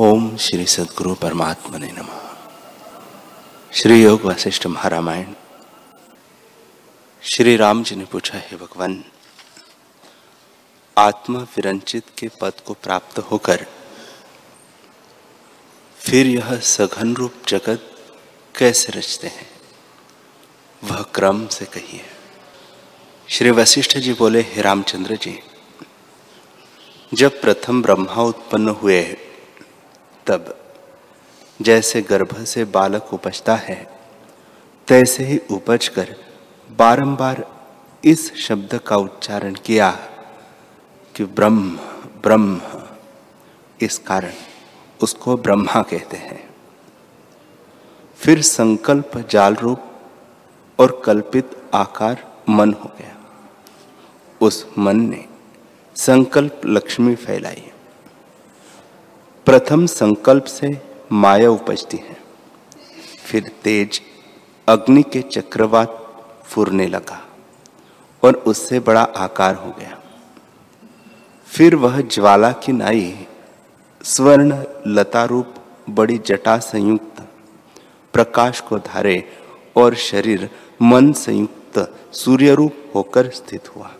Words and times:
ओम 0.00 0.36
श्री 0.36 0.66
सदगुरु 0.66 1.14
परमात्मा 1.14 1.78
ने 1.78 1.92
नम। 1.92 2.08
श्री 3.72 4.02
योग 4.02 4.22
वशिष्ठ 4.22 4.66
महारामायण। 4.66 5.32
श्री 7.22 7.56
राम 7.56 7.82
जी 7.82 7.96
ने 7.96 8.04
पूछा, 8.04 8.38
हे 8.38 8.56
भगवान, 8.56 9.04
आत्मा 10.98 11.38
विरंचित 11.38 12.04
के 12.18 12.28
पद 12.40 12.52
को 12.66 12.74
प्राप्त 12.74 13.18
होकर 13.18 13.66
फिर 15.98 16.26
यह 16.26 16.56
सघन 16.56 17.14
रूप 17.14 17.34
जगत 17.48 18.12
कैसे 18.58 18.92
रचते 18.92 19.26
हैं? 19.26 19.50
वह 20.84 21.02
क्रम 21.02 21.46
से 21.46 21.64
कहिए। 21.64 22.04
श्री 23.28 23.50
वशिष्ठ 23.50 23.98
जी 23.98 24.12
बोले, 24.12 24.40
हे 24.40 24.62
रामचंद्र 24.62 25.16
जी, 25.16 25.40
जब 27.14 27.40
प्रथम 27.40 27.82
ब्रह्मा 27.82 28.22
उत्पन्न 28.22 28.68
हुए 28.68 29.16
तब 30.28 30.58
जैसे 31.62 32.02
गर्भ 32.02 32.44
से 32.44 32.64
बालक 32.64 33.14
उपजता 33.14 33.54
है, 33.56 33.90
तैसे 34.88 35.24
ही 35.24 35.40
उपज 35.50 35.88
कर 35.88 36.16
बारंबार 36.70 37.44
इस 38.04 38.34
शब्द 38.36 38.80
का 38.86 38.96
उच्चारण 38.96 39.54
किया 39.54 39.90
कि 41.16 41.24
ब्रह्म 41.24 41.78
ब्रह्म, 42.22 42.60
इस 43.80 43.98
कारण 43.98 44.32
उसको 45.02 45.36
ब्रह्मा 45.36 45.82
कहते 45.82 46.16
हैं। 46.16 46.50
फिर 48.16 48.42
संकल्प 48.42 49.16
जाल 49.30 49.54
रूप 49.54 49.82
और 50.78 51.02
कल्पित 51.04 51.50
आकार 51.74 52.42
मन 52.48 52.72
हो 52.72 52.90
गया। 52.98 53.16
उस 54.40 54.66
मन 54.78 55.00
ने 55.00 55.24
संकल्प 55.96 56.60
लक्ष्मी 56.66 57.14
फैलाई। 57.14 57.72
प्रथम 59.48 59.86
संकल्प 59.86 60.44
से 60.44 60.82
माया 61.12 61.50
उपजती 61.50 61.96
है। 61.96 62.16
फिर 63.26 63.50
तेज 63.64 64.00
अग्नि 64.68 65.02
के 65.02 65.22
चक्रवात 65.22 65.88
फुरने 66.44 66.86
लगा 66.86 67.26
और 68.22 68.34
उससे 68.34 68.80
बड़ा 68.80 69.02
आकार 69.02 69.54
हो 69.54 69.70
गया। 69.70 69.98
फिर 71.46 71.76
वह 71.76 72.00
ज्वाला 72.00 72.52
की 72.52 72.72
नाई, 72.72 73.26
स्वर्ण 74.04 74.64
लता 74.86 75.24
रूप 75.24 75.54
बड़ी 75.90 76.18
जटा 76.18 76.58
संयुक्त 76.58 77.26
प्रकाश 78.12 78.60
को 78.60 78.78
धारे 78.78 79.24
और 79.76 79.94
शरीर 79.94 80.50
मन 80.82 81.12
संयुक्त 81.12 81.94
सूर्य 82.12 82.54
रूप 82.54 82.92
होकर 82.94 83.30
स्थित 83.30 83.76
हुआ 83.76 83.90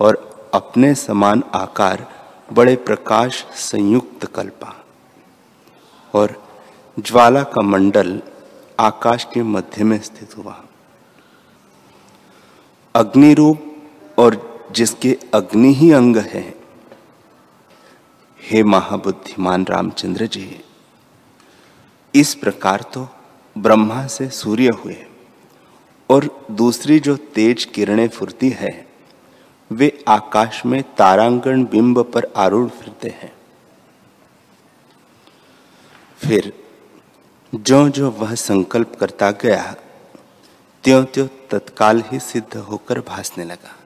और 0.00 0.50
अपने 0.54 0.94
समान 0.94 1.42
आकार 1.54 2.06
बड़े 2.52 2.76
प्रकाश 2.76 3.44
संयुक्त 3.54 4.24
कल्पा 4.26 4.74
और 6.14 6.34
ज्वाला 6.98 7.42
का 7.42 7.62
मंडल 7.62 8.20
आकाश 8.80 9.24
के 9.24 9.42
मध्य 9.42 9.84
में 9.84 10.00
स्थित 10.00 10.36
हुआ। 10.36 10.64
अग्नि 12.94 13.34
रूप 13.34 14.18
और 14.18 14.68
जिसके 14.72 15.16
अग्नि 15.34 15.72
ही 15.74 15.90
अंग 15.92 16.16
है, 16.16 16.54
हे 18.40 18.62
महाबुद्धिमान 18.62 19.64
रामचंद्र 19.64 20.26
जी, 20.26 20.60
इस 22.14 22.34
प्रकार 22.34 22.82
तो 22.94 23.08
ब्रह्मा 23.56 24.06
से 24.06 24.28
सूर्य 24.28 24.70
हुए 24.84 24.96
और 26.10 26.28
दूसरी 26.50 27.00
जो 27.00 27.16
तेज 27.16 27.64
किरणें 27.64 28.08
फुरती 28.08 28.50
है 28.50 28.89
वे 29.72 30.04
आकाश 30.08 30.66
में 30.66 30.82
तारांगण 30.82 31.64
बिंब 31.64 32.12
पर 32.12 32.32
आरूढ़ 32.36 32.70
फिरते 32.70 33.08
हैं। 33.08 33.32
फिर 36.18 36.52
जो 37.54 37.88
जो 37.88 38.10
वह 38.10 38.34
संकल्प 38.34 38.96
करता 39.00 39.30
गया 39.30 39.76
त्यों 40.84 41.04
त्यों 41.04 41.28
तत्काल 41.50 42.02
ही 42.06 42.20
सिद्ध 42.20 42.56
होकर 42.56 43.00
भासने 43.00 43.44
लगा। 43.44 43.76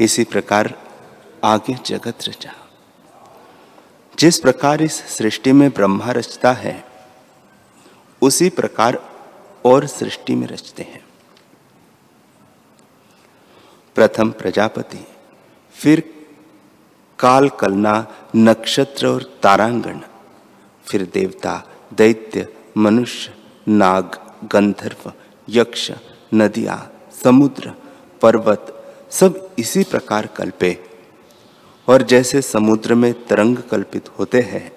इसी 0.00 0.24
प्रकार 0.24 0.82
आगे 1.44 1.78
जगत 1.86 2.18
रचा। 2.28 2.54
जिस 4.18 4.40
प्रकार 4.40 4.82
इस 4.82 4.94
सृष्टि 5.16 5.52
में 5.52 5.70
ब्रह्मा 5.70 6.10
रचता 6.10 6.52
है, 6.52 6.84
उसी 8.22 8.50
प्रकार 8.50 9.10
और 9.64 9.86
सृष्टि 9.86 10.34
में 10.34 10.46
रचते 10.46 10.82
हैं। 10.82 11.09
प्रथम 14.00 14.30
प्रजापति, 14.30 15.06
फिर 15.72 16.26
काल 17.18 17.48
कलना 17.48 18.06
नक्षत्र 18.36 19.06
और 19.06 19.22
तारांगण, 19.42 19.98
फिर 20.84 21.10
देवता, 21.14 21.68
दैत्य, 21.92 22.56
मनुष्य, 22.76 23.34
नाग, 23.68 24.36
गंधर्व, 24.44 25.12
यक्ष, 25.48 25.92
नदियाँ, 26.34 27.08
समुद्र, 27.24 27.72
पर्वत, 28.22 28.94
सब 29.10 29.50
इसी 29.58 29.82
प्रकार 29.82 30.26
कल्पे। 30.26 30.84
और 31.88 32.02
जैसे 32.02 32.42
समुद्र 32.42 32.94
में 32.94 33.26
तरंग 33.26 33.56
कल्पित 33.56 34.08
होते 34.08 34.40
हैं, 34.40 34.72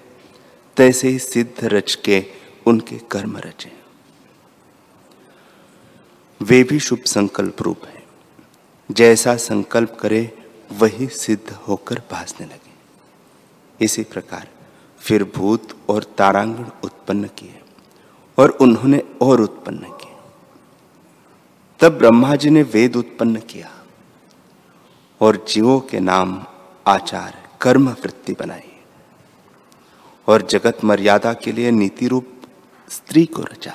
तैसे 0.76 1.08
ही 1.08 1.18
सिद्ध 1.18 1.64
रच 1.64 1.94
के 1.94 2.26
उनके 2.66 2.98
कर्म 2.98 3.36
रचे। 3.36 3.72
वे 6.42 6.64
भी 6.64 6.80
शुभ 6.80 6.98
संकल्प 7.06 7.62
रूप 7.62 7.84
है। 7.84 8.03
जैसा 8.90 9.36
संकल्प 9.36 9.96
करे, 10.00 10.38
वही 10.72 11.06
सिद्ध 11.06 11.52
होकर 11.68 12.02
भासने 12.10 12.46
लगे। 12.46 13.84
इसी 13.84 14.02
प्रकार 14.02 14.48
फिर 15.00 15.24
भूत 15.36 15.68
और 15.88 16.02
तारांगण 16.18 16.64
उत्पन्न 16.84 17.24
किए 17.24 17.60
और 18.38 18.50
उन्होंने 18.50 19.02
और 19.22 19.40
उत्पन्न 19.40 19.78
किए। 19.78 20.12
तब 21.80 21.98
ब्रह्मा 21.98 22.36
जी 22.36 22.50
ने 22.50 22.62
वेद 22.62 22.96
उत्पन्न 22.96 23.40
किया 23.40 23.70
और 25.20 25.44
जीवों 25.48 25.80
के 25.80 26.00
नाम 26.00 26.44
आचार 26.86 27.48
कर्म 27.60 27.88
वृत्ति 27.88 28.32
बनाई 28.32 28.72
और 30.28 30.42
जगत 30.42 30.84
मर्यादा 30.84 31.32
के 31.34 31.52
लिए 31.52 31.70
नीति 31.70 32.08
रूप 32.08 32.28
स्त्री 32.88 33.24
को 33.26 33.42
रचा। 33.42 33.74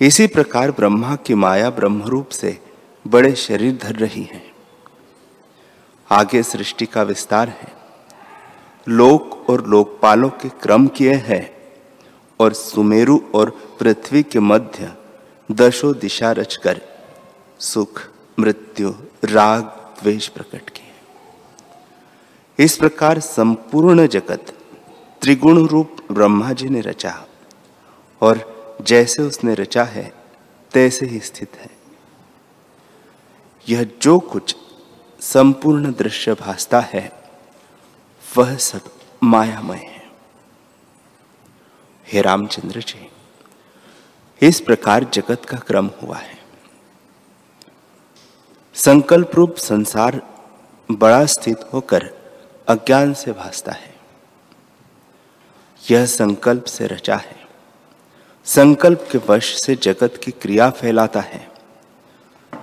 इसी 0.00 0.26
प्रकार 0.26 0.70
ब्रह्मा 0.70 1.16
की 1.16 1.34
माया 1.34 1.70
ब्रह्मरूप 1.70 2.28
से 2.28 2.65
बड़े 3.06 3.34
शरीर 3.34 3.78
धर 3.82 3.96
रही 3.96 4.22
हैं। 4.22 4.52
आगे 6.10 6.42
सृष्टि 6.42 6.86
का 6.86 7.02
विस्तार 7.02 7.48
है। 7.48 7.72
लोक 8.88 9.50
और 9.50 9.66
लोकपालों 9.66 10.28
के 10.28 10.48
क्रम 10.48 10.86
किए 10.86 11.14
हैं 11.14 11.56
और 12.40 12.52
सुमेरु 12.52 13.20
और 13.34 13.76
पृथ्वी 13.80 14.22
के 14.22 14.40
मध्य 14.40 14.94
दशो 15.52 15.94
दिशा 15.94 16.32
रचकर 16.32 16.80
सुख, 17.58 18.02
मृत्यु, 18.38 18.94
राग, 19.24 19.62
द्वेष 20.02 20.28
प्रकट 20.28 20.70
किए। 20.70 20.92
इस 22.64 22.76
प्रकार 22.76 23.20
संपूर्ण 23.20 24.06
जगत 24.06 24.52
त्रिगुण 25.22 25.66
रूप 25.66 25.96
ब्रह्मा 26.12 26.52
जी 26.52 26.68
ने 26.68 26.80
रचा 26.80 27.26
और 28.20 28.56
जैसे 28.82 29.22
उसने 29.22 29.54
रचा 29.54 29.84
है, 29.84 30.12
तैसे 30.72 31.06
ही 31.06 31.20
स्थित 31.20 31.48
है। 31.56 31.75
यह 33.68 33.90
जो 34.02 34.18
कुछ 34.18 34.56
संपूर्ण 35.20 35.92
दृश्य 35.92 36.34
भासता 36.34 36.80
है, 36.80 37.12
वह 38.36 38.56
सब 38.56 38.80
मायामय 39.22 39.76
है। 39.76 40.10
हे 42.08 42.22
रामचंद्र 42.22 42.80
जी, 42.80 43.10
इस 44.42 44.60
प्रकार 44.60 45.04
जगत 45.04 45.44
का 45.44 45.56
क्रम 45.56 45.90
हुआ 46.02 46.16
है। 46.16 46.38
संकल्प 48.74 49.30
रूप 49.34 49.56
संसार 49.56 50.22
बड़ा 50.90 51.26
स्थित 51.26 51.56
होकर 51.72 52.14
अज्ञान 52.68 53.14
से 53.14 53.32
भासता 53.32 53.72
है। 53.72 53.96
यह 55.90 56.06
संकल्प 56.06 56.64
से 56.64 56.86
रचा 56.86 57.16
है। 57.16 57.46
संकल्प 58.44 59.08
के 59.12 59.18
वश 59.18 59.62
से 59.62 59.76
जगत 59.76 60.20
की 60.24 60.30
क्रिया 60.30 60.70
फैलाता 60.70 61.20
है। 61.20 61.55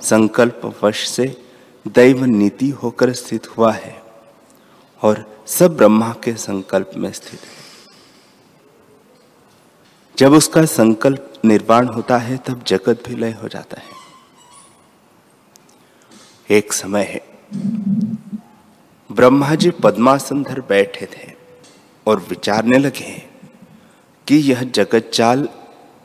संकल्प 0.01 0.79
वश 0.83 1.07
से 1.07 1.43
दैव 1.87 2.23
नीति 2.25 2.69
होकर 2.69 3.13
स्थित 3.13 3.57
हुआ 3.57 3.71
है 3.71 4.03
और 5.01 5.43
सब 5.47 5.77
ब्रह्मा 5.77 6.15
के 6.23 6.33
संकल्प 6.33 6.91
में 6.97 7.11
स्थित 7.11 7.39
है। 7.39 7.63
जब 10.17 10.33
उसका 10.33 10.65
संकल्प 10.65 11.33
निर्वाण 11.45 11.87
होता 11.87 12.17
है, 12.17 12.37
तब 12.37 12.63
जगत 12.63 13.03
भी 13.07 13.15
लय 13.15 13.31
हो 13.31 13.47
जाता 13.47 13.81
है। 13.81 14.01
एक 16.57 16.73
समय 16.73 17.03
है 17.03 17.21
ब्रह्मा 19.11 19.55
जी 19.55 19.69
पद्मासन 19.69 20.43
धर 20.43 20.61
बैठे 20.61 21.05
थे 21.05 21.31
और 22.07 22.19
विचारने 22.19 22.77
लगे 22.77 23.29
कि 24.27 24.35
यह 24.35 24.63
जगत 24.63 25.11
चाल 25.13 25.49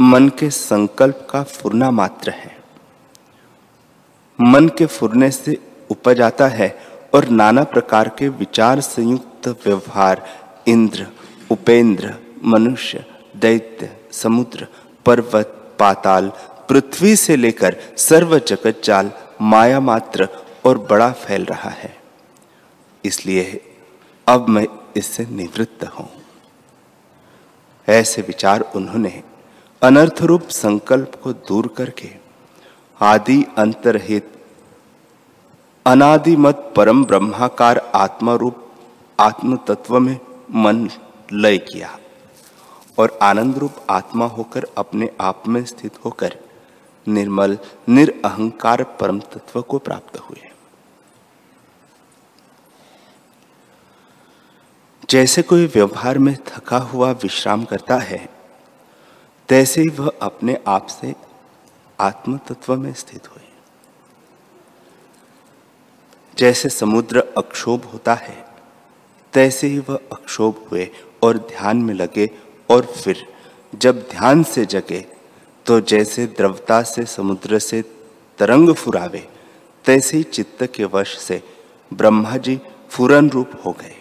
मन 0.00 0.28
के 0.28 0.50
संकल्प 0.50 1.26
का 1.30 1.42
फुरना 1.42 1.90
मात्र 1.90 2.30
है। 2.30 2.57
मन 4.48 4.68
के 4.68 4.86
फुरने 4.86 5.30
से 5.30 5.56
उपज 5.90 6.20
आता 6.20 6.46
है 6.48 6.68
और 7.14 7.28
नाना 7.28 7.64
प्रकार 7.64 8.08
के 8.08 8.28
विचार 8.28 8.80
संयुक्त 8.80 9.48
व्यवहार, 9.48 10.22
इंद्र, 10.68 11.06
उपेंद्र, 11.50 12.14
मनुष्य, 12.44 13.04
दैत्य, 13.36 13.90
समुद्र, 14.12 14.66
पर्वत, 15.06 15.76
पाताल, 15.78 16.32
पृथ्वी 16.68 17.16
से 17.16 17.36
लेकर 17.36 17.76
सर्व 17.96 18.38
जगत 18.38 18.80
जाल, 18.84 19.10
माया 19.40 19.80
मात्र 19.80 20.28
और 20.64 20.78
बड़ा 20.78 21.10
फैल 21.12 21.44
रहा 21.44 21.70
है। 21.70 21.96
इसलिए 23.04 23.60
अब 24.26 24.48
मैं 24.48 24.66
इससे 24.96 25.26
निवृत्त 25.30 25.84
हूँ। 25.84 26.08
ऐसे 27.88 28.22
विचार 28.22 28.60
उन्होंने 28.76 29.22
अनर्थ 29.82 30.22
रूप 30.22 30.48
संकल्प 30.48 31.20
को 31.22 31.32
दूर 31.32 31.74
करके 31.76 32.10
आदि 33.00 33.44
अंतरहित 33.58 34.32
अनादिमत 35.88 36.72
परम 36.76 37.04
ब्रह्माकार 37.04 37.78
आत्मा 37.94 38.34
रूप 38.34 38.56
आत्म 39.20 39.56
तत्व 39.56 39.98
में 39.98 40.18
मन 40.54 40.88
लय 41.32 41.58
किया 41.58 41.98
और 42.98 43.18
आनंद 43.22 43.58
रूप 43.58 43.74
आत्मा 43.90 44.26
होकर 44.26 44.66
अपने 44.78 45.10
आप 45.20 45.48
में 45.48 45.64
स्थित 45.64 46.04
होकर 46.04 46.36
निर्मल, 47.08 47.58
निरअहंकार 47.88 48.82
परम 48.82 49.20
तत्व 49.20 49.62
को 49.62 49.78
प्राप्त 49.78 50.18
हुए। 50.18 50.50
जैसे 55.10 55.42
कोई 55.42 55.66
व्यवहार 55.66 56.18
में 56.18 56.36
थका 56.46 56.78
हुआ 56.78 57.10
विश्राम 57.10 57.64
करता 57.64 57.96
है, 57.96 58.28
तैसे 59.48 59.80
ही 59.80 59.88
वह 59.88 60.12
अपने 60.22 60.58
आप 60.68 60.86
से 60.86 61.14
आत्म 62.00 62.38
तत्व 62.38 62.76
में 62.76 62.92
स्थित 62.94 63.30
हुए 63.30 63.37
जैसे 66.38 66.68
समुद्र 66.68 67.22
अक्षोभ 67.36 67.84
होता 67.84 68.14
है, 68.14 68.44
तैसे 69.32 69.66
ही 69.66 69.78
वह 69.78 69.98
अक्षोभ 70.12 70.66
हुए 70.70 70.88
और 71.22 71.38
ध्यान 71.38 71.76
में 71.76 71.94
लगे 71.94 72.28
और 72.70 72.86
फिर 72.86 73.26
जब 73.74 74.00
ध्यान 74.10 74.42
से 74.42 74.64
जगे 74.66 75.04
तो 75.66 75.80
जैसे 75.80 76.26
द्रवता 76.26 76.82
से 76.82 77.04
समुद्र 77.06 77.58
से 77.58 77.82
तरंग 78.38 78.74
फुरावे, 78.74 79.26
तैसे 79.84 80.16
ही 80.16 80.22
चित्त 80.22 80.62
के 80.74 80.84
वश 80.84 81.16
से 81.18 81.42
ब्रह्मा 81.90 82.36
जी 82.36 82.58
फुरन 82.90 83.28
रूप 83.30 83.50
हो 83.64 83.72
गए। 83.72 83.94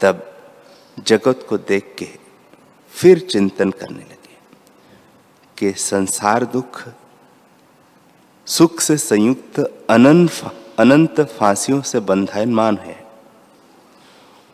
तब 0.00 0.26
जगत 0.98 1.46
को 1.48 1.58
देख 1.58 1.94
के 1.98 2.08
फिर 2.94 3.18
चिंतन 3.22 3.70
करने 3.70 4.00
लगे 4.00 4.36
कि 5.58 5.72
संसार 5.78 6.44
दुख, 6.44 6.82
सुख 8.46 8.80
से 8.80 8.96
संयुक्त 8.98 9.60
अनंत 9.90 10.30
अनंत 10.78 11.20
फांसियों 11.20 11.82
से 11.82 12.00
बंधायमान 12.00 12.78
है। 12.78 13.06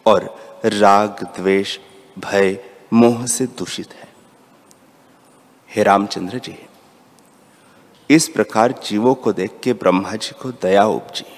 और 0.06 0.46
राग, 0.64 1.08
द्वेष, 1.08 1.78
भय, 2.18 2.64
मोह 2.92 3.26
से 3.26 3.46
दूषित 3.46 3.92
है। 3.92 4.08
हे 5.70 5.82
रामचंद्र 5.82 6.38
जी, 6.38 6.66
इस 8.10 8.28
प्रकार 8.28 8.72
जीवों 8.72 9.14
को 9.14 9.32
देख 9.32 9.60
के 9.62 9.72
ब्रह्मा 9.72 10.12
जी 10.12 10.30
को 10.42 10.52
दया 10.52 10.84
उपजी। 10.84 11.36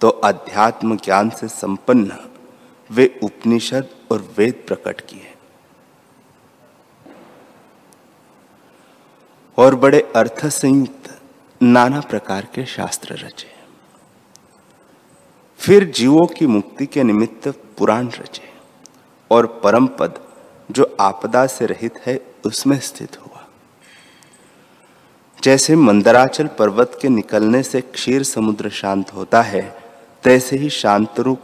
तो 0.00 0.08
अध्यात्म 0.08 0.96
ज्ञान 0.96 1.30
से 1.30 1.48
संपन्न 1.48 2.30
वे 2.90 3.20
उपनिषद 3.22 3.88
और 4.10 4.34
वेद 4.38 4.64
प्रकट 4.68 5.00
किए। 5.00 5.34
और 9.58 9.74
बड़े 9.74 10.12
अर्थ 10.16 10.46
संयुक्त 10.46 11.19
नाना 11.62 12.00
प्रकार 12.00 12.48
के 12.54 12.66
शास्त्र 12.66 13.14
रचे 13.14 13.48
फिर 15.58 15.84
जीवों 15.84 16.26
की 16.26 16.46
मुक्ति 16.46 16.86
के 16.86 17.02
निमित्त 17.02 17.48
पुराण 17.48 18.08
रचे 18.08 18.52
और 19.30 19.60
परम 19.64 19.86
पद 19.86 20.20
जो 20.70 20.96
आपदा 21.00 21.46
से 21.46 21.66
रहित 21.66 21.94
है, 22.06 22.20
उसमें 22.46 22.80
स्थित 22.80 23.20
हुआ। 23.20 23.46
जैसे 25.42 25.76
मंदराचल 25.76 26.46
पर्वत 26.46 26.98
के 27.02 27.08
निकलने 27.08 27.62
से 27.62 27.80
क्षीर 27.80 28.22
समुद्र 28.22 28.70
शांत 28.70 29.14
होता 29.14 29.42
है, 29.42 29.82
तैसे 30.22 30.56
ही 30.56 30.70
शांत 30.70 31.20
रूप 31.20 31.40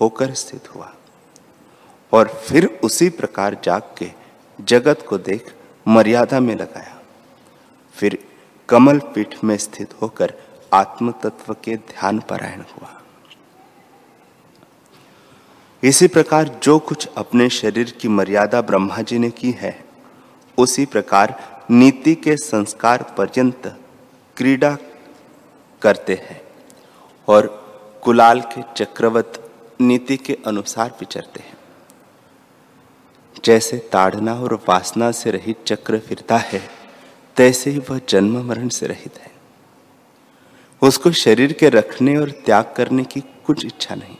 होकर 0.00 0.34
स्थित 0.34 0.74
हुआ। 0.74 0.94
और 2.12 2.28
फिर 2.28 2.80
उसी 2.84 3.08
प्रकार 3.08 3.60
जाग 3.64 3.82
के 3.98 4.10
जगत 4.60 5.06
को 5.08 5.18
देख 5.18 5.54
मर्यादा 5.88 6.40
में 6.40 6.56
लगाया। 6.56 7.02
फिर 7.94 8.25
कमल 8.68 8.98
पीठ 8.98 9.34
में 9.44 9.56
स्थित 9.56 9.94
होकर 10.02 10.34
आत्म 10.72 11.12
तत्व 11.12 11.54
के 11.64 11.76
ध्यान 11.76 12.18
परायण 12.18 12.60
हुआ। 12.60 13.02
इसी 15.82 16.08
प्रकार 16.08 16.60
जो 16.62 16.78
कुछ 16.78 17.08
अपने 17.16 17.48
शरीर 17.50 17.90
की 17.90 18.08
मर्यादा 18.08 18.60
ब्रह्मा 18.60 19.02
जी 19.02 19.18
ने 19.18 19.30
की 19.30 19.50
है, 19.50 19.84
उसी 20.58 20.86
प्रकार 20.86 21.34
नीति 21.70 22.14
के 22.14 22.36
संस्कार 22.36 23.02
पर्यंत 23.18 23.76
क्रीड़ा 24.36 24.76
करते 25.82 26.14
हैं 26.14 26.40
और 27.28 27.46
कुलाल 28.02 28.40
के 28.40 28.62
चक्रवत 28.76 29.50
नीति 29.80 30.16
के 30.16 30.38
अनुसार 30.46 30.90
विचरते 31.00 31.40
हैं। 31.40 31.56
जैसे 33.44 33.78
ताड़ना 33.78 34.34
और 34.34 34.54
वासना 34.68 35.10
से 35.10 35.30
रहित 35.30 35.64
चक्र 35.66 35.98
फिरता 35.98 36.36
है 36.36 36.75
तैसे 37.36 37.70
ही 37.70 37.78
वह 37.90 38.00
जन्म 38.08 38.42
मरण 38.44 38.68
से 38.68 38.86
रहित 38.86 39.18
है। 39.18 39.30
उसको 40.82 41.10
शरीर 41.12 41.52
के 41.52 41.68
रखने 41.68 42.16
और 42.16 42.30
त्याग 42.30 42.72
करने 42.76 43.04
की 43.04 43.20
कुछ 43.46 43.64
इच्छा 43.64 43.94
नहीं 43.94 44.16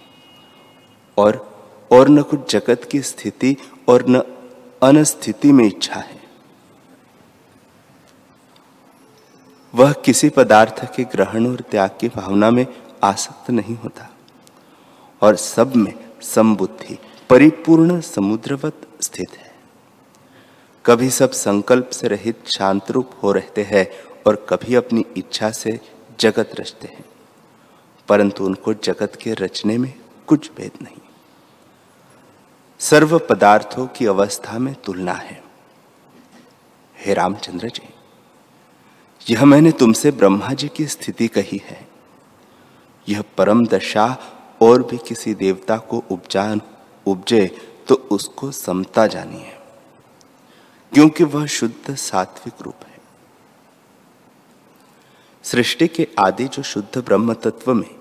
और 1.19 1.45
और 1.93 2.09
न 2.09 2.23
कुछ 2.23 2.53
जगत 2.53 2.89
की 2.93 3.01
स्थिति 3.03 3.57
और 3.89 4.05
न 4.09 4.23
अनस्थिति 4.83 5.53
में 5.53 5.65
इच्छा 5.65 5.95
है। 5.95 6.21
वह 9.75 9.93
किसी 10.05 10.29
पदार्थ 10.29 10.85
के 10.97 11.05
ग्रहण 11.05 11.47
और 11.47 11.61
त्याग 11.61 11.91
की 12.01 12.09
भावना 12.09 12.51
में 12.51 12.67
आसक्त 13.05 13.51
नहीं 13.51 13.77
होता 13.77 14.09
और 15.23 15.37
सब 15.37 15.77
में 15.77 15.93
संबुद्धि 16.23 16.99
परिपूर्ण 17.31 18.01
समुद्रवत 18.01 18.87
स्थित 19.01 19.31
है। 19.31 19.46
कभी 20.87 21.11
सब 21.11 21.31
संकल्प 21.31 21.91
से 21.91 22.09
रहित 22.09 22.47
शांत 22.47 22.91
रूप 22.91 23.11
हो 23.23 23.33
रहते 23.33 23.63
हैं 23.63 23.87
और 24.27 24.47
कभी 24.49 24.75
अपनी 24.75 25.05
इच्छा 25.17 25.51
से 25.51 25.81
जगत 26.21 26.51
रचते 26.61 26.89
हैं। 26.89 27.05
परंतु 28.09 28.45
उनको 28.45 28.75
जगत 28.75 29.19
के 29.23 29.35
रचने 29.35 29.79
में 29.79 29.95
कुछ 30.27 30.51
भेद 30.57 30.71
नहीं। 30.83 30.97
सर्व 32.79 33.19
पदार्थों 33.19 33.87
की 33.87 34.07
अवस्था 34.07 34.59
में 34.59 34.75
तुलना 34.75 35.13
है। 35.13 35.43
हे 36.99 37.15
रामचंद्र 37.15 37.69
जी, 37.69 37.89
यह 39.35 39.45
मैंने 39.45 39.73
तुमसे 39.73 40.11
ब्रह्मा 40.11 40.53
जी 40.53 40.69
की 40.69 40.87
स्थिति 40.87 41.29
कही 41.29 41.63
है। 41.65 41.89
यह 43.09 43.25
परम 43.37 43.67
दशा 43.67 44.19
और 44.63 44.83
भी 44.83 44.99
किसी 44.99 45.35
देवता 45.35 45.77
को 45.77 46.05
उपजान, 46.11 46.61
उपजे 47.07 47.57
तो 47.89 47.95
उसको 47.95 48.51
समता 48.51 49.07
जानिए 49.07 49.56
क्योंकि 50.97 51.25
वह 51.25 51.47
शुद्ध 51.47 51.95
सात्विक 51.95 52.63
रूप 52.63 52.75
है। 52.87 52.99
सृष्टि 55.43 55.89
के 55.89 56.09
आदि 56.19 56.45
जो 56.45 56.63
शुद्ध 56.63 56.99
ब्रह्म 56.99 57.35
तत्व 57.35 57.75
में 57.75 57.97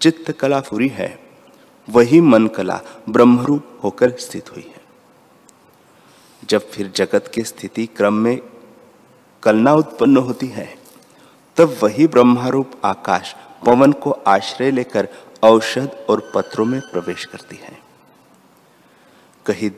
चित्त 0.00 0.32
कला 0.32 0.60
फुरी 0.60 0.88
है, 0.88 1.20
वही 1.88 2.20
मन 2.20 2.46
कला 2.46 2.80
ब्रह्मरूप 3.08 3.80
होकर 3.84 4.10
स्थित 4.10 4.52
हुई 4.52 4.62
है। 4.62 4.80
जब 6.48 6.70
फिर 6.70 6.92
जगत 6.96 7.30
की 7.34 7.44
स्थिति 7.44 7.86
क्रम 7.86 8.14
में 8.14 8.40
कलना 9.42 9.74
उत्पन्न 9.74 10.16
होती 10.16 10.46
है, 10.46 10.78
तब 11.56 11.76
वही 11.82 12.06
ब्रह्मारूप 12.06 12.72
आकाश 12.84 13.36
पवन 13.66 13.92
को 13.92 14.10
आश्रय 14.10 14.70
लेकर 14.70 15.08
औषध 15.42 16.06
और 16.10 16.32
पत्रों 16.34 16.64
में 16.64 16.80
प्रवेश 16.80 17.24
करती 17.24 17.56
है। 17.56 17.78
कहीं 19.46 19.70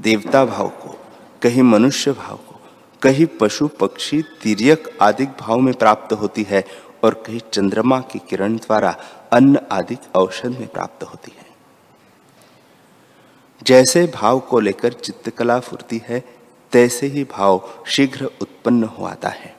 देवता 0.00 0.44
भाव 0.44 0.68
को 0.68 0.98
कहीं 1.42 1.62
मनुष्य 1.62 2.12
भाव 2.12 2.36
को, 2.38 2.60
कहीं 3.02 3.26
पशु, 3.40 3.68
पक्षी, 3.68 4.22
तिरक 4.42 4.90
आदि 5.02 5.26
भाव 5.40 5.58
में 5.58 5.72
प्राप्त 5.74 6.12
होती 6.12 6.42
है 6.42 6.64
और 7.04 7.14
कहीं 7.26 7.40
चंद्रमा 7.52 8.00
की 8.00 8.18
किरण 8.18 8.56
द्वारा 8.56 8.96
अन्न 9.32 9.60
आदि 9.72 9.96
औषध 10.14 10.58
में 10.58 10.68
प्राप्त 10.68 11.02
होती 11.04 11.32
है। 11.38 11.46
जैसे 13.62 14.04
भाव 14.14 14.38
को 14.40 14.60
लेकर 14.60 14.92
चित्तकला 14.92 15.58
फुरती 15.60 16.00
है, 16.06 16.20
तैसे 16.72 17.06
ही 17.06 17.24
भाव 17.24 17.68
शीघ्र 17.86 18.30
उत्पन्न 18.42 18.84
हो 18.84 19.04
आता 19.04 19.28
है। 19.28 19.54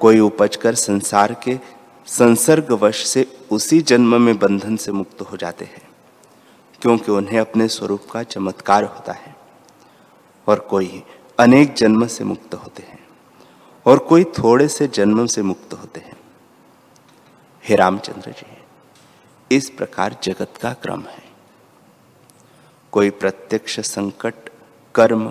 कोई 0.00 0.20
उपज 0.20 0.56
कर 0.56 0.74
संसार 0.74 1.34
के 1.44 1.58
संसर्गवश 2.06 3.04
से 3.06 3.26
उसी 3.50 3.80
जन्म 3.82 4.20
में 4.20 4.38
बंधन 4.38 4.76
से 4.76 4.92
मुक्त 4.92 5.20
हो 5.20 5.36
जाते 5.36 5.64
हैं, 5.64 5.82
क्योंकि 6.82 7.12
उन्हें 7.12 7.38
अपने 7.40 7.68
स्वरूप 7.68 8.10
का 8.10 8.22
चमत्कार 8.22 8.84
होता 8.84 9.12
है। 9.12 9.34
और 10.48 10.58
कोई 10.58 11.02
अनेक 11.38 11.72
जन्म 11.72 12.06
से 12.06 12.24
मुक्त 12.24 12.54
होते 12.54 12.82
हैं 12.82 13.06
और 13.86 13.98
कोई 13.98 14.24
थोड़े 14.24 14.68
से 14.68 14.86
जन्म 14.86 15.26
से 15.26 15.42
मुक्त 15.42 15.72
होते 15.74 16.00
हैं। 16.00 16.16
हे 17.64 17.76
रामचंद्र 17.76 18.30
जी, 18.30 19.56
इस 19.56 19.70
प्रकार 19.70 20.16
जगत 20.22 20.52
का 20.62 20.72
क्रम 20.72 21.02
है। 21.02 21.24
कोई 22.92 23.10
प्रत्यक्ष 23.10 23.80
संकट, 23.80 24.34
कर्म, 24.94 25.24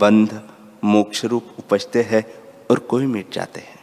बंध 0.00 0.48
मोक्ष 0.84 1.24
रूप 1.24 1.46
उपजते 1.58 2.02
हैं 2.02 2.24
और 2.70 2.78
कोई 2.78 3.06
मिट 3.06 3.32
जाते 3.32 3.60
हैं। 3.60 3.80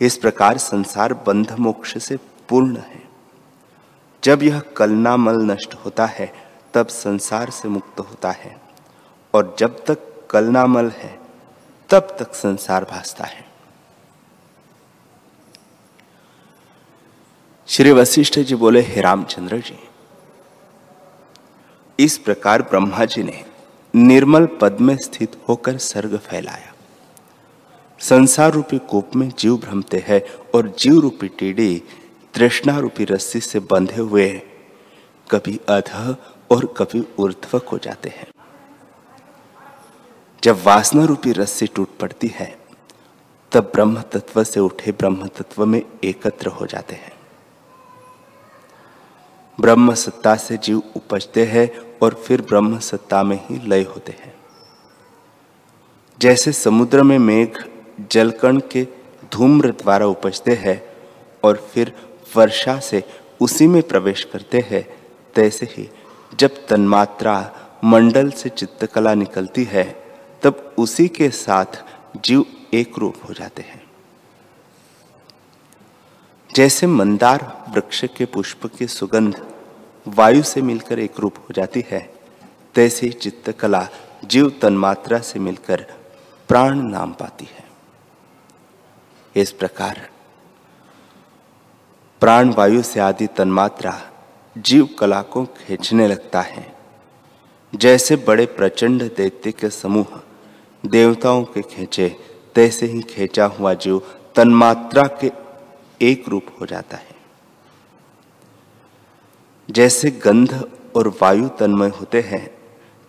इस 0.00 0.16
प्रकार 0.16 0.58
संसार 0.58 1.14
बंध 1.14 1.52
मोक्ष 1.52 1.98
से 1.98 2.16
पूर्ण 2.48 2.76
है। 2.76 3.02
जब 4.24 4.42
यह 4.42 4.60
कलनामल 4.60 5.34
नष्ट 5.34 5.74
होता 5.74 6.06
है 6.06 6.43
तब 6.74 6.86
संसार 6.86 7.50
से 7.50 7.68
मुक्त 7.68 8.00
होता 8.00 8.30
है 8.30 8.56
और 9.34 9.54
जब 9.58 9.84
तक 9.84 9.98
कलनामल 10.30 10.90
है, 10.90 11.18
तब 11.90 12.16
तक 12.18 12.34
संसार 12.34 12.84
भासता 12.84 13.24
है। 13.24 13.44
श्री 17.68 17.92
वशिष्ठ 17.92 18.38
जी 18.38 18.54
बोले, 18.54 18.80
हे 18.80 19.00
रामचंद्र 19.00 19.58
जी, 19.58 19.78
इस 21.98 22.18
प्रकार 22.18 22.62
ब्रह्मा 22.62 23.04
जी 23.04 23.22
ने 23.22 23.44
निर्मल 23.94 24.46
पद 24.60 24.80
में 24.80 24.96
स्थित 24.96 25.36
होकर 25.48 25.78
सर्ग 25.78 26.16
फैलाया। 26.18 26.72
संसार 28.00 28.50
रूपी 28.52 28.78
कूप 28.78 29.16
में 29.16 29.28
जीव 29.38 29.56
भ्रमते 29.56 30.04
हैं 30.08 30.20
और 30.54 30.68
जीव 30.78 30.98
रूपी 31.00 31.28
टीडी 31.28 31.82
तृष्णा 32.34 32.78
रूपी 32.78 33.04
रस्सी 33.04 33.40
से 33.40 33.60
बंधे 33.60 34.00
हुए 34.00 34.28
कभी 35.30 35.60
अध 35.68 36.16
और 36.50 36.74
कभी 36.76 37.04
ऊर्ध्वक 37.18 37.68
हो 37.68 37.78
जाते 37.78 38.08
हैं। 38.08 38.26
जब 40.42 40.64
वासना 40.64 41.04
रूपी 41.04 41.32
रस्सी 41.32 41.66
टूट 41.66 41.88
पड़ती 42.00 42.26
है, 42.26 42.58
तब 43.52 43.70
ब्रह्म 43.74 44.00
तत्व 44.00 44.44
से 44.44 44.60
उठे 44.60 44.92
ब्रह्म 44.92 45.26
तत्व 45.26 45.66
में 45.66 45.82
एकत्र 46.04 46.46
हो 46.46 46.66
जाते 46.66 46.94
हैं। 46.94 47.12
ब्रह्म 49.60 49.94
सत्ता 49.94 50.36
से 50.36 50.56
जीव 50.56 50.82
उपजते 50.96 51.44
हैं 51.46 51.98
और 52.02 52.14
फिर 52.14 52.42
ब्रह्म 52.42 52.78
सत्ता 52.78 53.22
में 53.22 53.36
ही 53.46 53.68
लय 53.68 53.82
होते 53.82 54.12
हैं। 54.12 54.34
जैसे 56.18 56.52
समुद्र 56.52 57.02
में 57.02 57.18
मेघ 57.18 57.56
जलकण 58.10 58.60
के 58.72 58.84
धूम्र 59.32 59.70
द्वारा 59.70 60.06
उपजते 60.06 60.54
हैं 60.54 60.82
और 61.44 61.56
फिर 61.56 61.92
वर्षा 62.36 62.78
से 62.80 63.02
उसी 63.40 63.66
में 63.66 63.82
प्रवेश 63.82 64.24
करते 64.24 64.60
हैं, 64.60 64.88
तैसे 65.34 65.66
ही 65.70 65.90
जब 66.34 66.66
तन्मात्रा 66.66 67.52
मंडल 67.84 68.30
से 68.30 68.48
चित्तकला 68.48 69.14
निकलती 69.14 69.64
है, 69.64 70.04
तब 70.42 70.74
उसी 70.78 71.08
के 71.08 71.30
साथ 71.30 71.84
जीव 72.16 72.44
एक 72.74 72.98
रूप 72.98 73.14
हो 73.28 73.34
जाते 73.34 73.62
हैं। 73.62 73.82
जैसे 76.54 76.86
मंदार 76.86 77.64
वृक्ष 77.68 78.04
के 78.04 78.24
पुष्प 78.24 78.66
की 78.78 78.86
सुगंध 78.86 79.46
वायु 80.08 80.42
से 80.42 80.62
मिलकर 80.62 80.98
एक 80.98 81.20
रूप 81.20 81.38
हो 81.38 81.52
जाती 81.52 81.84
है, 81.90 82.14
तैसे 82.74 83.10
चित्तकला 83.10 83.88
जीव 84.24 84.58
तन्मात्रा 84.62 85.18
से 85.18 85.38
मिलकर 85.38 85.86
प्राण 86.48 86.78
नाम 86.78 87.12
पाती 87.12 87.44
है। 87.44 87.64
इस 89.36 89.52
प्रकार 89.52 90.08
प्राण 92.20 92.52
वायु 92.52 92.82
से 92.82 93.00
आदि 93.00 93.26
तन्मात्रा 93.26 94.02
जीव 94.58 94.88
कला 94.98 95.22
को 95.22 95.44
खींचने 95.44 96.08
लगता 96.08 96.40
है। 96.40 96.74
जैसे 97.74 98.16
बड़े 98.16 98.46
प्रचंड 98.46 99.02
दैत्य 99.02 99.52
के 99.52 99.70
समूह 99.70 100.20
देवताओं 100.86 101.44
के 101.44 101.62
खींचे, 101.62 102.16
तैसे 102.54 102.86
ही 102.86 103.02
खींचा 103.02 103.44
हुआ 103.44 103.74
जीव 103.74 104.02
तन्मात्रा 104.36 105.02
के 105.02 105.32
एक 106.00 106.28
रूप 106.28 106.46
हो 106.60 106.66
जाता 106.66 106.96
है। 106.96 107.14
जैसे 109.70 110.10
गंध 110.10 110.70
और 110.96 111.08
वायु 111.22 111.48
तन्मय 111.48 111.88
होते 111.88 112.20
हैं, 112.20 112.50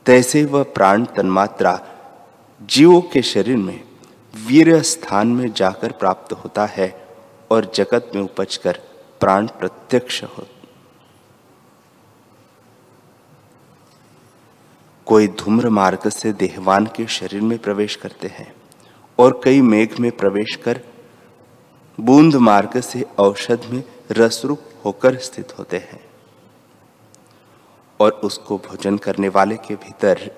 तैसे 0.05 0.45
वह 0.45 0.63
प्राण 0.63 1.05
तन्मात्रा 1.05 1.87
जीवों 2.61 3.01
के 3.01 3.21
शरीर 3.21 3.57
में 3.57 3.83
वीर 4.47 4.81
स्थान 4.81 5.27
में 5.27 5.53
जाकर 5.53 5.91
प्राप्त 5.91 6.33
होता 6.33 6.65
है 6.65 7.07
और 7.51 7.71
जगत 7.75 8.11
में 8.15 8.21
उपजकर 8.21 8.79
प्राण 9.19 9.47
प्रत्यक्ष 9.47 10.23
हो। 10.23 10.47
कोई 15.05 15.27
धूम्र 15.27 15.69
मार्ग 15.69 16.09
से 16.09 16.33
देहवान 16.33 16.85
के 16.85 17.07
शरीर 17.07 17.41
में 17.41 17.57
प्रवेश 17.59 17.95
करते 17.95 18.27
हैं 18.27 18.55
और 19.19 19.41
कई 19.43 19.61
मेघ 19.61 19.99
में 19.99 20.11
प्रवेश 20.11 20.55
कर 20.55 20.81
बूंद 21.99 22.35
मार्ग 22.35 22.79
से 22.79 23.05
औषध 23.19 23.61
में 23.69 23.83
रसरूप 24.11 24.61
होकर 24.85 25.17
स्थित 25.17 25.57
होते 25.59 25.77
हैं 25.77 26.01
और 27.99 28.11
उसको 28.11 28.57
भोजन 28.57 28.97
करने 28.97 29.29
वाले 29.29 29.55
के 29.55 29.75
भीतर 29.75 30.31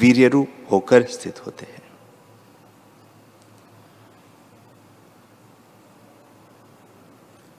वीर्य 0.00 0.28
रूप 0.28 0.48
होकर 0.72 1.02
स्थित 1.02 1.46
होते 1.46 1.66
हैं। 1.66 1.82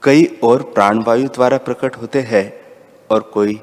कई 0.03 0.25
और 0.43 0.63
प्राणवायु 0.63 1.27
द्वारा 1.27 1.57
प्रकट 1.57 1.95
होते 1.95 2.21
हैं 2.21 2.61
और 3.11 3.21
कोई 3.21 3.61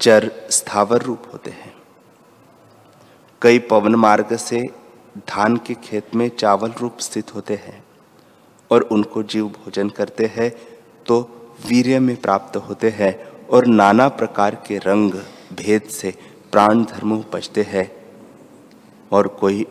चर 0.00 0.30
स्थावर 0.50 1.02
रूप 1.02 1.22
होते 1.32 1.50
हैं। 1.50 1.72
कई 3.42 3.58
पवन 3.58 3.94
मार्ग 3.94 4.34
से 4.36 4.60
धान 5.28 5.56
के 5.56 5.74
खेत 5.74 6.14
में 6.14 6.28
चावल 6.28 6.72
रूप 6.80 6.98
स्थित 6.98 7.34
होते 7.34 7.54
हैं 7.54 7.82
और 8.70 8.82
उनको 8.82 9.22
जीव 9.22 9.46
भोजन 9.48 9.88
करते 9.88 10.26
हैं 10.26 10.50
तो 11.06 11.20
वीर्य 11.66 11.98
में 11.98 12.14
प्राप्त 12.16 12.56
होते 12.58 12.90
हैं 12.90 13.12
और 13.48 13.66
नाना 13.66 14.08
प्रकार 14.08 14.54
के 14.66 14.78
रंग, 14.78 15.12
भेद 15.52 15.82
से 15.82 16.14
प्राण 16.52 16.84
धर्म 16.84 17.18
उपजते 17.18 17.62
हैं। 17.62 17.90
और 19.12 19.28
कोई 19.28 19.66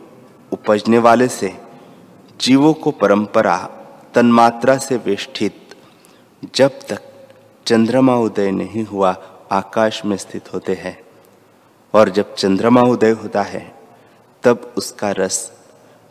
उपजने 0.52 0.98
वाले 0.98 1.28
से 1.28 1.52
जीवों 2.40 2.72
को 2.74 2.90
परंपरा, 2.92 3.56
तन्मात्रा 4.14 4.76
से 4.78 4.96
वेष्ठित 4.96 5.74
जब 6.54 6.78
तक 6.88 7.02
चंद्रमा 7.66 8.14
उदय 8.16 8.50
नहीं 8.50 8.84
हुआ 8.84 9.12
आकाश 9.50 10.04
में 10.04 10.16
स्थित 10.16 10.52
होते 10.52 10.74
हैं। 10.74 11.06
और 11.94 12.08
जब 12.08 12.34
चंद्रमा 12.34 12.82
उदय 12.82 13.10
होता 13.10 13.42
है, 13.42 13.74
तब 14.42 14.74
उसका 14.76 15.10
रस, 15.10 15.52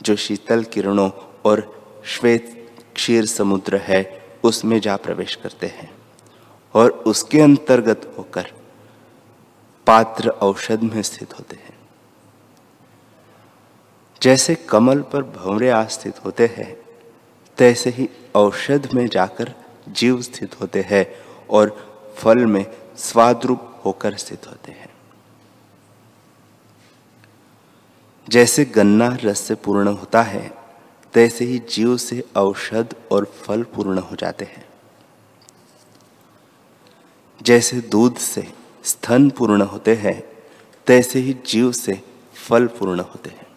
जो 0.02 0.16
शीतल 0.16 0.64
किरणों 0.64 1.12
और 1.46 1.84
श्वेत 2.06 2.72
क्षीर 2.96 3.26
समुद्र 3.26 3.78
है, 3.78 4.26
उसमें 4.44 4.80
जा 4.80 4.96
प्रवेश 4.96 5.36
करते 5.36 5.68
हैं। 5.68 5.94
और 6.74 6.90
उसके 6.90 7.42
अंतर्गत 7.42 8.16
होकर 8.18 8.52
पात्र 9.88 10.30
औषध 10.30 10.80
में 10.82 11.02
स्थित 11.02 11.40
होते 11.40 11.56
हैं। 11.56 11.80
जैसे 14.22 14.56
कमल 14.56 15.02
पर 15.02 15.24
भंवरे 15.24 15.70
आस्थित 15.70 16.26
होते 16.26 16.46
हैं, 16.46 16.78
तैसे 17.58 17.90
ही 17.90 18.10
औषध 18.36 18.90
में 18.94 19.08
जाकर 19.08 19.54
जीव 19.90 20.22
स्थित 20.22 20.62
होते 20.62 20.82
हैं 20.82 21.16
और 21.50 21.90
फल 22.18 22.38
में 22.38 22.66
स्वादरूप 23.00 23.82
होकर 23.86 24.16
स्थित 24.16 24.48
होते 24.48 24.72
हैं। 24.72 24.90
जैसे 28.28 28.66
गन्ना 28.66 29.08
रस 29.24 29.40
से 29.40 29.56
पूर्ण 29.56 29.88
होता 29.88 30.22
है, 30.22 30.50
तैसे 31.14 31.46
ही 31.46 31.60
जीव 31.70 31.96
से 31.98 32.24
औषध 32.36 32.96
और 33.12 33.26
फल 33.26 33.64
पूर्ण 33.64 34.00
हो 34.00 34.16
जाते 34.16 34.46
हैं। 34.46 34.68
जैसे 37.42 37.80
दूध 37.82 38.18
से 38.18 38.48
स्तन 38.84 39.30
पूर्ण 39.30 39.62
होते 39.62 39.96
हैं, 39.96 40.22
तैसे 40.88 41.20
ही 41.20 41.34
जीव 41.46 41.72
से 41.72 42.02
फल 42.48 42.68
पूर्ण 42.68 43.00
होते 43.00 43.30
हैं। 43.30 43.48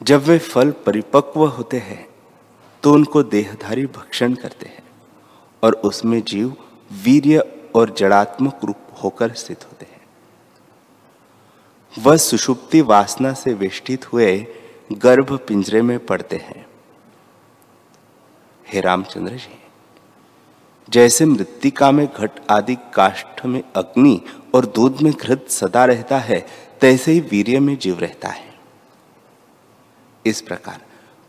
जब 0.00 0.22
वे 0.22 0.38
फल 0.38 0.70
परिपक्व 0.86 1.46
होते 1.46 1.78
हैं 1.78 2.08
तो 2.82 2.92
उनको 2.92 3.22
देहधारी 3.22 3.86
भक्षण 3.86 4.34
करते 4.34 4.66
हैं 4.66 4.82
और 5.62 5.72
उसमें 5.84 6.22
जीव 6.22 6.56
वीर्य 6.90 7.38
और 7.74 7.94
जड़ात्मक 7.98 8.60
रूप 8.64 8.76
होकर 9.02 9.32
स्थित 9.32 9.64
होते 9.64 9.86
हैं। 9.86 10.00
वह 11.94 12.16
सुषुप्ति 12.16 12.80
वासना 12.80 13.32
से 13.32 13.52
वेष्टित 13.54 14.12
हुए 14.12 14.46
गर्भ 14.92 15.36
पिंजरे 15.38 15.82
में 15.82 15.98
पड़ते 16.06 16.36
हैं। 16.36 16.66
हे 18.66 18.80
रामचंद्र 18.80 19.32
जी, 19.32 19.58
जैसे 20.88 21.24
मृतिका 21.24 21.90
में 21.90 22.06
घट 22.06 22.40
आदि 22.50 22.76
काष्ठ 22.94 23.46
में 23.46 23.62
अग्नि 23.76 24.20
और 24.54 24.66
दूध 24.66 25.02
में 25.02 25.12
घृत 25.12 25.46
सदा 25.48 25.84
रहता 25.84 26.18
है, 26.18 26.46
तैसे 26.80 27.12
ही 27.12 27.20
वीर्य 27.20 27.60
में 27.60 27.76
जीव 27.78 27.98
रहता 27.98 28.28
है। 28.28 28.54
इस 30.26 30.40
प्रकार 30.40 30.80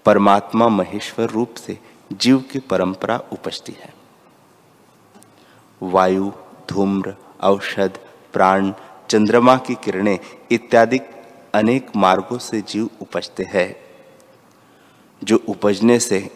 परमात्मा 0.05 0.67
महेश्वर 0.67 1.29
रूप 1.29 1.55
से 1.55 1.77
जीव 2.13 2.39
की 2.51 2.59
परंपरा 2.59 3.17
उपजती 3.31 3.71
है। 3.71 4.00
वायु, 5.81 6.31
धूम्र, 6.69 7.15
औषध, 7.41 7.99
प्राण, 8.33 8.73
चंद्रमा 9.09 9.57
की 9.57 9.75
किरणें 9.75 10.19
इत्यादि 10.51 10.99
अनेक 11.53 11.87
मार्गों 11.95 12.37
से 12.37 12.61
जीव 12.61 12.89
उपजते 13.01 13.43
हैं, 13.43 13.75
जो 15.23 15.43
उपजने 15.47 15.99
से, 15.99 16.31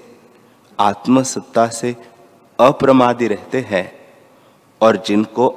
आत्मसत्ता 0.79 1.67
से 1.67 1.95
अप्रमादी 2.59 3.27
रहते 3.27 3.61
हैं 3.61 3.91
और 4.81 4.97
जिनको 4.97 5.47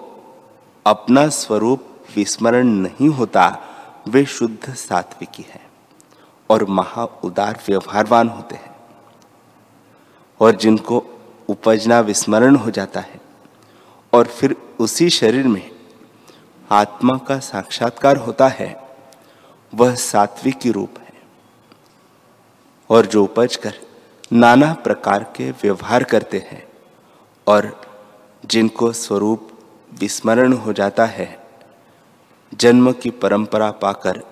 अपना 0.86 1.28
स्वरूप 1.28 1.84
विस्मरण 2.16 2.66
नहीं 2.66 3.08
होता, 3.08 3.58
वे 4.08 4.24
शुद्ध 4.24 4.74
सात्विकी 4.74 5.42
हैं 5.42 5.66
और 6.50 6.64
महा 6.64 7.04
उदार 7.04 7.60
व्यवहारवान 7.68 8.28
होते 8.28 8.54
हैं 8.54 8.76
और 10.40 10.56
जिनको 10.56 11.02
उपजना 11.48 12.00
विस्मरण 12.00 12.56
हो 12.56 12.70
जाता 12.70 13.00
है 13.00 13.27
और 14.12 14.26
फिर 14.26 14.56
उसी 14.80 15.10
शरीर 15.10 15.46
में 15.46 15.70
आत्मा 16.70 17.16
का 17.16 17.38
साक्षात्कार 17.38 18.16
होता 18.16 18.48
है, 18.48 18.88
वह 19.74 19.94
सात्विकी 19.94 20.70
रूप 20.70 20.94
है। 20.98 21.12
और 22.90 23.06
जो 23.06 23.24
उपज 23.24 23.56
कर 23.56 23.74
नाना 24.32 24.74
प्रकार 24.74 25.32
के 25.36 25.50
व्यवहार 25.50 26.04
करते 26.04 26.38
हैं 26.38 26.68
और 27.46 27.80
जिनको 28.46 28.92
स्वरूप 28.92 29.50
विस्मरण 30.00 30.52
हो 30.52 30.72
जाता 30.72 31.06
है, 31.06 31.46
जन्म 32.54 32.92
की 32.92 33.10
परंपरा 33.10 33.70
पाकर 33.70 34.22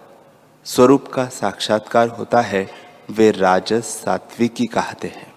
स्वरूप 0.65 1.09
का 1.09 1.27
साक्षात्कार 1.27 2.09
होता 2.09 2.41
है, 2.41 2.71
वे 3.11 3.31
राजस 3.31 4.03
सात्विकी 4.05 4.67
कहते 4.67 5.09
हैं। 5.09 5.36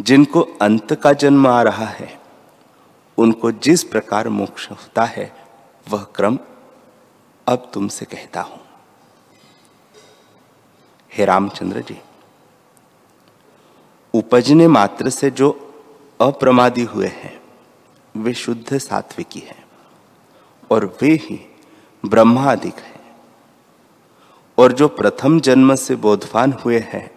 जिनको 0.00 0.40
अंत 0.40 0.94
का 0.94 1.12
जन्म 1.12 1.46
आ 1.46 1.62
रहा 1.62 1.86
है, 1.86 2.20
उनको 3.18 3.52
जिस 3.52 3.84
प्रकार 3.84 4.28
मोक्ष 4.28 4.70
होता 4.70 5.04
है, 5.04 5.46
वह 5.90 6.02
क्रम 6.02 6.38
अब 7.46 7.70
तुमसे 7.74 8.04
कहता 8.04 8.40
हूँ। 8.40 8.60
हे 11.12 11.24
रामचंद्र 11.24 11.80
जी, 11.80 12.00
उपजने 14.14 14.68
मात्र 14.68 15.10
से 15.10 15.30
जो 15.30 15.74
अप्रमादी 16.20 16.82
हुए 16.82 17.06
हैं, 17.06 17.40
वे 18.16 18.34
शुद्ध 18.34 18.78
सात्विकी 18.78 19.40
हैं 19.40 19.64
और 20.70 20.98
वे 21.02 21.10
ही 21.10 21.56
ब्रह्मादिक 22.06 22.74
हैं। 22.74 22.96
और 24.58 24.72
जो 24.72 24.88
प्रथम 24.88 25.40
जन्म 25.40 25.74
से 25.74 25.96
बोधवान 25.96 26.52
हुए 26.52 26.78
हैं, 26.78 27.10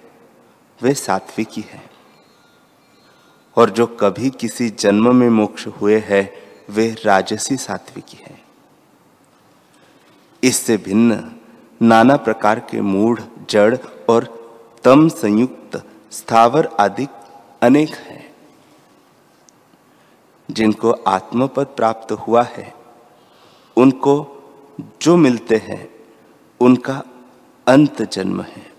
वे 0.82 0.94
सात्विकी 0.94 1.62
हैं। 1.62 1.89
और 3.60 3.70
जो 3.70 3.88
कभी 3.88 4.30
किसी 4.30 4.70
जन्म 4.70 5.16
में 5.16 5.30
मोक्ष 5.30 5.68
हुए 5.68 6.00
हैं, 6.00 6.34
वे 6.70 6.96
राजसी 7.06 7.58
सात्विकी 7.58 8.18
हैं। 8.22 8.44
इससे 10.44 10.78
भिन्न 10.78 11.32
नाना 11.82 12.16
प्रकार 12.16 12.60
के 12.60 12.82
मूढ़, 12.82 13.20
जड़ 13.50 13.78
और 14.10 14.24
तम 14.84 15.08
संयुक्त 15.08 15.86
स्थावर 16.12 16.70
आदि 16.80 17.08
अनेक 17.62 17.90
हैं, 17.90 18.36
जिनको 20.52 20.92
आत्मपद 20.92 21.66
प्राप्त 21.66 22.12
हुआ 22.12 22.44
है। 22.44 22.74
उनको 23.78 24.36
जो 25.02 25.18
मिलते 25.18 25.56
हैं, 25.56 25.90
उनका 26.60 27.04
अंत 27.68 28.02
जन्म 28.02 28.42
है। 28.42 28.72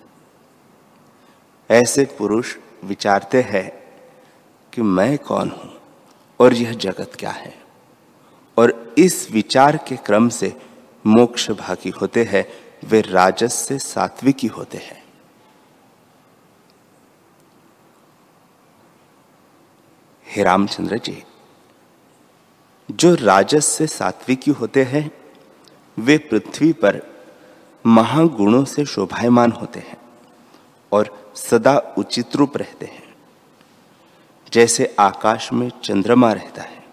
ऐसे 1.71 2.05
पुरुष 2.05 2.57
विचारते 2.85 3.43
हैं 3.43 3.80
कि 4.73 4.83
मैं 4.83 5.19
कौन 5.19 5.51
हूँ 5.51 5.81
और 6.41 6.55
यह 6.55 6.73
जगत 6.73 7.13
क्या 7.19 7.31
है? 7.31 7.63
और 8.59 8.95
इस 8.99 9.31
विचार 9.31 9.77
के 9.77 9.97
क्रम 9.97 10.29
से 10.29 10.61
मोक्ष 11.07 11.51
भागी 11.51 11.91
होते 11.91 12.25
हैं, 12.25 12.47
वे 12.85 13.01
राजस 13.01 13.55
से 13.55 13.79
सात्विकी 13.79 14.47
होते 14.47 14.79
हैं। 14.79 15.05
हे 20.27 20.43
रामचंद्र 20.43 20.99
जी, 20.99 21.23
जो 22.91 23.15
राजस 23.15 23.67
से 23.67 23.87
सात्विकी 23.87 24.51
होते 24.51 24.85
हैं, 24.85 25.11
वे 25.99 26.19
पृथ्वी 26.19 26.73
पर 26.73 27.03
महागुणों 27.87 28.65
से 28.65 28.85
शोभायमान 28.85 29.53
होते 29.53 29.81
हैं 29.81 29.97
और 30.93 31.33
सदा 31.35 31.95
उचित 31.99 32.37
रूप 32.37 32.57
रहते 32.57 32.87
हैं। 32.87 33.10
जैसे 34.53 34.97
आकाश 34.99 35.53
में 35.53 35.73
चंद्रमा 35.85 36.33
रहता 36.33 36.63
है, 36.63 36.85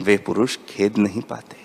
वे 0.00 0.16
पुरुष 0.18 0.58
खेद 0.68 0.98
नहीं 0.98 1.22
पाते। 1.22 1.56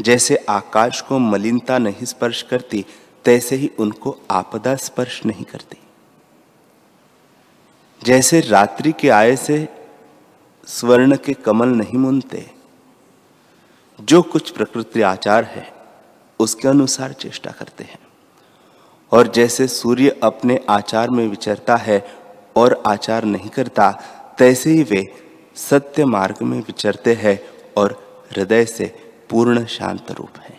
जैसे 0.00 0.36
आकाश 0.36 1.00
को 1.00 1.18
मलिनता 1.18 1.78
नहीं 1.78 2.04
स्पर्श 2.04 2.42
करती, 2.42 2.86
तैसे 3.24 3.56
ही 3.56 3.70
उनको 3.78 4.18
आपदा 4.30 4.76
स्पर्श 4.76 5.26
नहीं 5.26 5.44
करती। 5.44 5.76
जैसे 8.02 8.40
रात्रि 8.40 8.92
के 8.92 9.08
आय 9.08 9.36
से 9.36 9.68
स्वर्ण 10.66 11.16
के 11.16 11.34
कमल 11.34 11.68
नहीं 11.68 11.98
मुनते, 11.98 12.50
जो 14.00 14.22
कुछ 14.22 14.50
प्रकृति 14.50 15.02
आचार 15.02 15.44
है, 15.44 15.74
उसके 16.38 16.68
अनुसार 16.68 17.12
चेष्टा 17.12 17.50
करते 17.50 17.84
हैं। 17.84 17.98
और 19.12 19.28
जैसे 19.28 19.68
सूर्य 19.68 20.20
अपने 20.22 20.60
आचार 20.68 21.10
में 21.10 21.28
विचरता 21.28 21.76
है 21.76 22.19
और 22.56 22.82
आचार 22.86 23.24
नहीं 23.24 23.50
करता, 23.50 23.90
तैसे 24.38 24.70
ही 24.70 24.82
वे 24.82 25.06
सत्य 25.56 26.04
मार्ग 26.04 26.42
में 26.42 26.58
विचरते 26.58 27.14
हैं 27.14 27.38
और 27.76 27.92
हृदय 28.30 28.64
से 28.64 28.86
पूर्ण 29.30 29.64
शांत 29.66 30.10
रूप 30.10 30.38
है। 30.38 30.58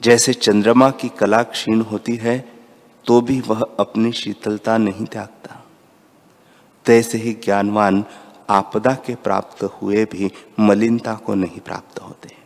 जैसे 0.00 0.32
चंद्रमा 0.32 0.90
की 0.90 1.08
कला 1.08 1.42
क्षीण 1.42 1.80
होती 1.80 2.16
है 2.16 2.38
तो 3.06 3.20
भी 3.20 3.40
वह 3.40 3.60
अपनी 3.80 4.12
शीतलता 4.12 4.76
नहीं 4.78 5.06
त्यागता। 5.06 5.56
तैसे 6.86 7.18
ही 7.18 7.32
ज्ञानवान 7.44 8.04
आपदा 8.50 8.94
के 9.06 9.14
प्राप्त 9.14 9.62
हुए 9.64 10.04
भी 10.04 10.30
मलिनता 10.60 11.14
को 11.16 11.34
नहीं 11.34 11.60
प्राप्त 11.60 12.00
होते। 12.00 12.36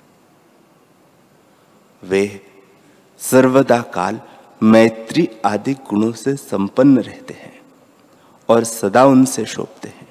वे 2.02 2.40
सर्वदा 3.20 3.80
काल 3.94 4.20
मैत्री 4.62 5.28
आदि 5.44 5.74
गुणों 5.74 6.12
से 6.12 6.36
संपन्न 6.36 6.98
रहते 6.98 7.34
हैं 7.34 7.60
और 8.48 8.64
सदा 8.64 9.04
उनसे 9.04 9.44
शोभते 9.44 9.88
हैं। 9.88 10.08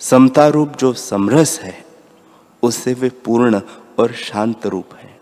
समता 0.00 0.48
रूप 0.48 0.68
जो 0.68 0.92
समरस 0.92 1.58
है 1.60 1.84
उससे 2.62 2.94
वे 2.94 3.08
पूर्ण 3.24 3.60
और 3.98 4.12
शांत 4.12 4.66
रूप 4.66 4.94
है 4.94 5.18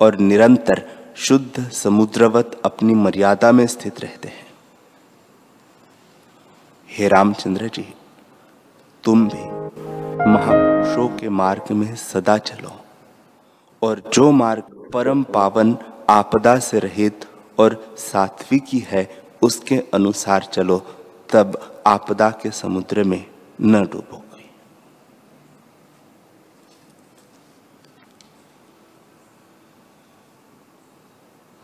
और 0.00 0.18
निरंतर 0.18 0.82
शुद्ध 1.16 1.70
समुद्रवत 1.70 2.60
अपनी 2.64 2.94
मर्यादा 2.94 3.52
में 3.52 3.66
स्थित 3.66 4.00
रहते 4.00 4.28
हैं। 4.28 4.46
हे 6.88 7.08
रामचंद्र 7.08 7.68
जी, 7.68 7.94
तुम 9.04 9.28
भी 9.28 9.44
महापुरुषों 10.30 11.08
के 11.08 11.28
मार्ग 11.28 11.72
में 11.72 11.94
सदा 11.96 12.38
चलो 12.38 12.72
और 13.82 14.02
जो 14.12 14.30
मार्ग 14.32 14.90
परम 14.92 15.22
पावन 15.22 15.76
आपदा 16.10 16.58
से 16.58 16.78
रहित 16.78 17.24
और 17.58 17.94
सात्वी 17.98 18.58
की 18.58 18.78
है, 18.78 19.08
उसके 19.42 19.82
अनुसार 19.94 20.48
चलो, 20.52 20.78
तब 21.32 21.82
आपदा 21.86 22.30
के 22.30 22.50
समुद्र 22.50 23.04
में 23.04 23.24
न 23.60 23.84
डूबो 23.84 24.22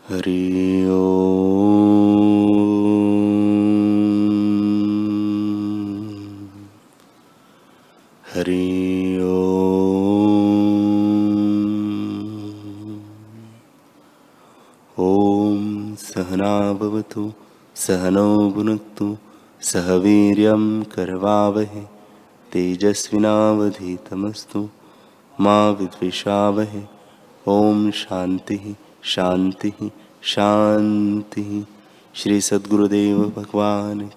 हरि 0.09 0.15
हरि 0.15 0.85
सहनावतु 17.11 17.33
सहनौ 17.75 18.49
भुनक्तु, 18.49 19.17
सह 19.61 19.93
वीर्यं 19.93 20.83
करवावहे, 20.83 21.83
तेजस्विनावधीतमस्तु, 22.51 24.69
मा 25.41 25.69
विद्विषावहे 25.69 26.83
ओम 27.47 27.91
शांति 27.91 28.75
शांति 29.03 29.91
शांति 30.23 31.65
श्री 32.15 32.41
सद्गुरुदेव 32.41 33.33
भगवान। 33.37 34.11